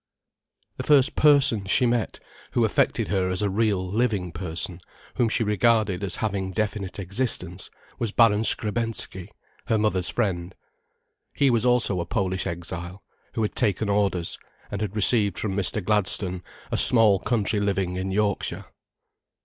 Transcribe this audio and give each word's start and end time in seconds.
The 0.77 0.83
first 0.83 1.15
person 1.15 1.65
she 1.65 1.85
met, 1.85 2.19
who 2.53 2.65
affected 2.65 3.09
her 3.09 3.29
as 3.29 3.43
a 3.43 3.51
real, 3.51 3.87
living 3.87 4.31
person, 4.31 4.79
whom 5.13 5.29
she 5.29 5.43
regarded 5.43 6.03
as 6.03 6.15
having 6.15 6.53
definite 6.53 6.97
existence, 6.97 7.69
was 7.99 8.11
Baron 8.11 8.43
Skrebensky, 8.43 9.29
her 9.67 9.77
mother's 9.77 10.09
friend. 10.09 10.55
He 11.35 11.51
also 11.51 11.93
was 11.93 12.01
a 12.01 12.05
Polish 12.07 12.47
exile, 12.47 13.03
who 13.35 13.43
had 13.43 13.53
taken 13.53 13.89
orders, 13.89 14.39
and 14.71 14.81
had 14.81 14.95
received 14.95 15.37
from 15.37 15.55
Mr. 15.55 15.85
Gladstone 15.85 16.41
a 16.71 16.77
small 16.77 17.19
country 17.19 17.59
living 17.59 17.95
in 17.95 18.09
Yorkshire. 18.09 18.65